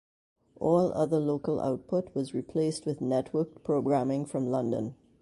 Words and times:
All 0.59 0.91
other 0.93 1.19
local 1.19 1.59
output 1.59 2.15
was 2.15 2.33
replaced 2.33 2.87
with 2.87 3.01
networked 3.01 3.63
programming 3.63 4.25
from 4.25 4.47
London. 4.49 4.95